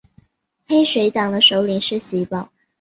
[0.67, 2.49] 黑水党的首领是徐保。